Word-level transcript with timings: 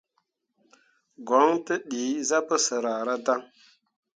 Goŋ 1.27 1.49
tǝ 1.65 1.75
dii 1.89 2.13
zah 2.27 2.43
pǝsǝr 2.47 2.83
ahradaŋ. 2.91 3.41